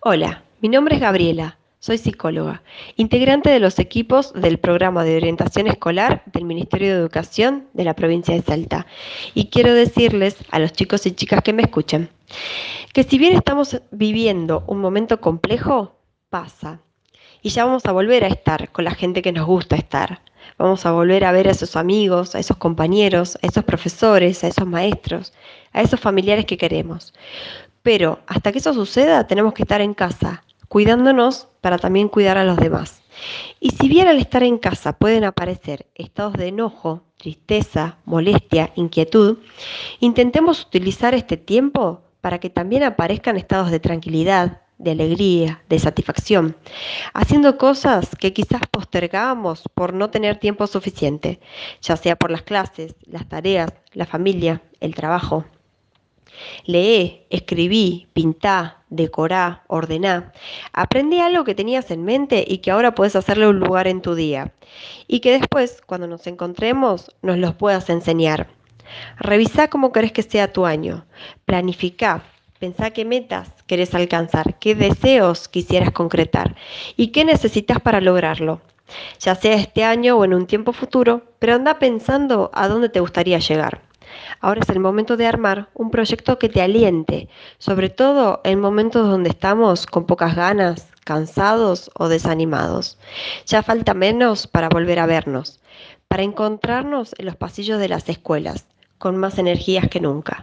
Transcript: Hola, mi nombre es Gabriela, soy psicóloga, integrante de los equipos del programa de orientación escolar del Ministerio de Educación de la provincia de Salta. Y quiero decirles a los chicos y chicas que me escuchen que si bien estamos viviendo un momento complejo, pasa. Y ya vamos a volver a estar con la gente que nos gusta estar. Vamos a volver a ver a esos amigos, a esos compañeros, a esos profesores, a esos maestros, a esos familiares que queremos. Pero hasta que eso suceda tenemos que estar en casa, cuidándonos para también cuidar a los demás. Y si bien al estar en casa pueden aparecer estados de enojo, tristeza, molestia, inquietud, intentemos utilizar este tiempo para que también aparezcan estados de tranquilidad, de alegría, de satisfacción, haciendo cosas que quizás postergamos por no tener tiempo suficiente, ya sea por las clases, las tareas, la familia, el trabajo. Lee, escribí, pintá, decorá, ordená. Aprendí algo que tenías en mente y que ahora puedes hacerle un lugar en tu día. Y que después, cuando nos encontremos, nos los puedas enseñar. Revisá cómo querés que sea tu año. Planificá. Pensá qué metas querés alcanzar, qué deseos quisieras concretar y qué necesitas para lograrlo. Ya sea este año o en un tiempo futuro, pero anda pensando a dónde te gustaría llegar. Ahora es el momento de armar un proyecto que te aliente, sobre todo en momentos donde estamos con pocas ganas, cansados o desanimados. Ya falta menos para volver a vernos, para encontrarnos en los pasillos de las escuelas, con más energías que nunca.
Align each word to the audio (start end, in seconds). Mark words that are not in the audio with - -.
Hola, 0.00 0.42
mi 0.60 0.68
nombre 0.68 0.96
es 0.96 1.00
Gabriela, 1.00 1.58
soy 1.78 1.98
psicóloga, 1.98 2.62
integrante 2.96 3.50
de 3.50 3.60
los 3.60 3.78
equipos 3.78 4.32
del 4.32 4.58
programa 4.58 5.04
de 5.04 5.16
orientación 5.16 5.66
escolar 5.66 6.22
del 6.26 6.44
Ministerio 6.44 6.88
de 6.88 7.00
Educación 7.00 7.68
de 7.72 7.84
la 7.84 7.94
provincia 7.94 8.34
de 8.34 8.42
Salta. 8.42 8.86
Y 9.34 9.46
quiero 9.46 9.74
decirles 9.74 10.36
a 10.50 10.58
los 10.58 10.72
chicos 10.72 11.06
y 11.06 11.12
chicas 11.12 11.42
que 11.42 11.52
me 11.52 11.62
escuchen 11.62 12.08
que 12.92 13.04
si 13.04 13.18
bien 13.18 13.34
estamos 13.34 13.80
viviendo 13.90 14.64
un 14.66 14.80
momento 14.80 15.20
complejo, 15.20 15.96
pasa. 16.30 16.80
Y 17.42 17.50
ya 17.50 17.64
vamos 17.64 17.84
a 17.86 17.92
volver 17.92 18.24
a 18.24 18.28
estar 18.28 18.70
con 18.70 18.84
la 18.84 18.94
gente 18.94 19.22
que 19.22 19.32
nos 19.32 19.46
gusta 19.46 19.76
estar. 19.76 20.20
Vamos 20.58 20.86
a 20.86 20.92
volver 20.92 21.24
a 21.24 21.32
ver 21.32 21.48
a 21.48 21.52
esos 21.52 21.76
amigos, 21.76 22.34
a 22.34 22.38
esos 22.38 22.56
compañeros, 22.56 23.38
a 23.42 23.46
esos 23.46 23.64
profesores, 23.64 24.42
a 24.44 24.48
esos 24.48 24.66
maestros, 24.66 25.32
a 25.72 25.82
esos 25.82 26.00
familiares 26.00 26.46
que 26.46 26.56
queremos. 26.56 27.12
Pero 27.82 28.20
hasta 28.26 28.52
que 28.52 28.58
eso 28.58 28.74
suceda 28.74 29.26
tenemos 29.26 29.54
que 29.54 29.62
estar 29.62 29.80
en 29.80 29.94
casa, 29.94 30.44
cuidándonos 30.68 31.48
para 31.60 31.78
también 31.78 32.08
cuidar 32.08 32.38
a 32.38 32.44
los 32.44 32.56
demás. 32.56 33.02
Y 33.60 33.70
si 33.70 33.88
bien 33.88 34.08
al 34.08 34.18
estar 34.18 34.42
en 34.42 34.58
casa 34.58 34.94
pueden 34.94 35.24
aparecer 35.24 35.86
estados 35.94 36.34
de 36.34 36.48
enojo, 36.48 37.02
tristeza, 37.16 37.98
molestia, 38.04 38.72
inquietud, 38.74 39.38
intentemos 40.00 40.62
utilizar 40.62 41.14
este 41.14 41.36
tiempo 41.36 42.02
para 42.20 42.38
que 42.38 42.50
también 42.50 42.84
aparezcan 42.84 43.36
estados 43.36 43.70
de 43.70 43.80
tranquilidad, 43.80 44.62
de 44.78 44.92
alegría, 44.92 45.62
de 45.68 45.78
satisfacción, 45.78 46.56
haciendo 47.14 47.56
cosas 47.56 48.08
que 48.18 48.32
quizás 48.32 48.62
postergamos 48.70 49.62
por 49.74 49.92
no 49.94 50.10
tener 50.10 50.38
tiempo 50.38 50.66
suficiente, 50.66 51.40
ya 51.80 51.96
sea 51.96 52.16
por 52.16 52.30
las 52.30 52.42
clases, 52.42 52.96
las 53.04 53.28
tareas, 53.28 53.72
la 53.92 54.06
familia, 54.06 54.62
el 54.80 54.94
trabajo. 54.94 55.44
Lee, 56.64 57.26
escribí, 57.30 58.08
pintá, 58.12 58.82
decorá, 58.88 59.64
ordená. 59.66 60.32
Aprendí 60.72 61.18
algo 61.18 61.44
que 61.44 61.54
tenías 61.54 61.90
en 61.90 62.04
mente 62.04 62.44
y 62.46 62.58
que 62.58 62.70
ahora 62.70 62.94
puedes 62.94 63.16
hacerle 63.16 63.48
un 63.48 63.58
lugar 63.58 63.88
en 63.88 64.02
tu 64.02 64.14
día. 64.14 64.52
Y 65.08 65.20
que 65.20 65.38
después, 65.38 65.82
cuando 65.84 66.06
nos 66.06 66.26
encontremos, 66.26 67.10
nos 67.22 67.38
los 67.38 67.54
puedas 67.54 67.90
enseñar. 67.90 68.48
Revisá 69.18 69.68
cómo 69.68 69.92
querés 69.92 70.12
que 70.12 70.22
sea 70.22 70.52
tu 70.52 70.66
año. 70.66 71.04
Planificá. 71.44 72.22
Pensá 72.58 72.90
qué 72.92 73.04
metas 73.04 73.50
querés 73.66 73.92
alcanzar, 73.92 74.56
qué 74.60 74.76
deseos 74.76 75.48
quisieras 75.48 75.90
concretar 75.90 76.54
y 76.96 77.08
qué 77.08 77.24
necesitas 77.24 77.80
para 77.80 78.00
lograrlo. 78.00 78.60
Ya 79.18 79.34
sea 79.34 79.54
este 79.54 79.82
año 79.82 80.16
o 80.16 80.24
en 80.24 80.34
un 80.34 80.46
tiempo 80.46 80.72
futuro, 80.72 81.22
pero 81.40 81.54
anda 81.54 81.80
pensando 81.80 82.50
a 82.54 82.68
dónde 82.68 82.88
te 82.88 83.00
gustaría 83.00 83.38
llegar. 83.38 83.81
Ahora 84.40 84.60
es 84.62 84.68
el 84.68 84.80
momento 84.80 85.16
de 85.16 85.26
armar 85.26 85.68
un 85.74 85.90
proyecto 85.90 86.38
que 86.38 86.48
te 86.48 86.62
aliente, 86.62 87.28
sobre 87.58 87.90
todo 87.90 88.40
en 88.44 88.60
momentos 88.60 89.06
donde 89.08 89.30
estamos 89.30 89.86
con 89.86 90.06
pocas 90.06 90.34
ganas, 90.34 90.88
cansados 91.04 91.90
o 91.94 92.08
desanimados. 92.08 92.98
Ya 93.46 93.62
falta 93.62 93.94
menos 93.94 94.46
para 94.46 94.68
volver 94.68 94.98
a 94.98 95.06
vernos, 95.06 95.60
para 96.08 96.22
encontrarnos 96.22 97.14
en 97.18 97.26
los 97.26 97.36
pasillos 97.36 97.78
de 97.78 97.88
las 97.88 98.08
escuelas, 98.08 98.66
con 98.98 99.16
más 99.16 99.38
energías 99.38 99.88
que 99.88 100.00
nunca. 100.00 100.40